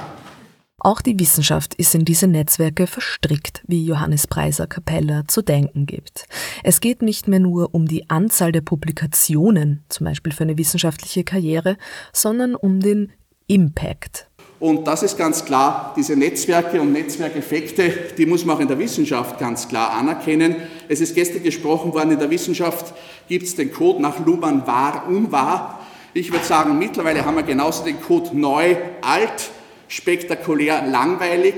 [0.79, 6.25] Auch die Wissenschaft ist in diese Netzwerke verstrickt, wie Johannes Preiser Capella zu denken gibt.
[6.61, 11.23] Es geht nicht mehr nur um die Anzahl der Publikationen, zum Beispiel für eine wissenschaftliche
[11.23, 11.77] Karriere,
[12.11, 13.13] sondern um den
[13.47, 14.27] Impact.
[14.63, 18.79] Und das ist ganz klar, diese Netzwerke und Netzwerkeffekte, die muss man auch in der
[18.79, 20.55] Wissenschaft ganz klar anerkennen.
[20.87, 22.93] Es ist gestern gesprochen worden, in der Wissenschaft
[23.27, 25.85] gibt es den Code nach Luhmann wahr, unwahr.
[26.13, 29.49] Ich würde sagen, mittlerweile haben wir genauso den Code neu, alt,
[29.89, 31.55] spektakulär, langweilig.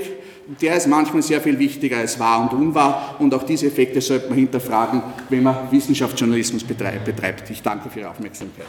[0.60, 3.16] Der ist manchmal sehr viel wichtiger als wahr und unwahr.
[3.20, 7.50] Und auch diese Effekte sollte man hinterfragen, wenn man Wissenschaftsjournalismus betreibt.
[7.50, 8.66] Ich danke für Ihre Aufmerksamkeit.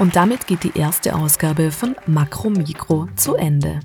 [0.00, 3.80] Und damit geht die erste Ausgabe von Makro Mikro zu Ende.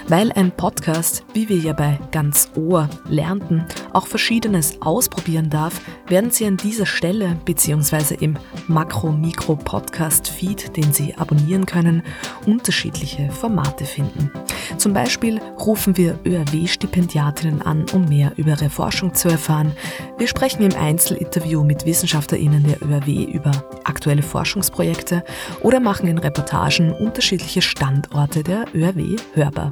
[0.10, 6.32] Weil ein Podcast, wie wir ja bei Ganz Ohr lernten, auch Verschiedenes ausprobieren darf, werden
[6.32, 8.16] Sie an dieser Stelle bzw.
[8.16, 8.36] im
[8.68, 12.01] Makro-Mikro-Podcast-Feed, den Sie abonnieren können,
[12.47, 14.32] unterschiedliche Formate finden.
[14.78, 19.74] Zum Beispiel rufen wir ÖRW-Stipendiatinnen an, um mehr über ihre Forschung zu erfahren.
[20.18, 23.51] Wir sprechen im Einzelinterview mit WissenschaftlerInnen der ÖRW über
[23.84, 25.24] aktuelle Forschungsprojekte
[25.62, 29.72] oder machen in Reportagen unterschiedliche Standorte der ÖRW hörbar.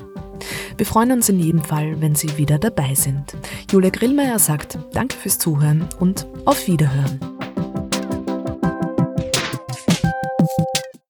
[0.78, 3.36] Wir freuen uns in jedem Fall, wenn Sie wieder dabei sind.
[3.72, 7.37] Julia Grillmeier sagt Danke fürs Zuhören und auf Wiederhören.